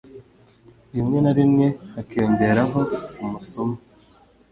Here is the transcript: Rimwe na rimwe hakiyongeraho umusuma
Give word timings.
Rimwe 0.93 1.17
na 1.25 1.31
rimwe 1.37 1.67
hakiyongeraho 1.93 2.79
umusuma 3.23 3.75